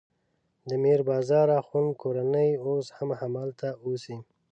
د 0.67 0.69
میر 0.83 0.99
بازار 1.09 1.47
اخوند 1.61 1.89
کورنۍ 2.01 2.49
اوس 2.65 2.85
هم 2.97 3.09
همدلته 3.21 3.69
اوسي. 3.85 4.17